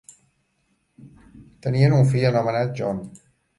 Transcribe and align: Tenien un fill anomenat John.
Tenien 1.67 1.95
un 2.01 2.11
fill 2.15 2.27
anomenat 2.33 2.77
John. 2.83 3.07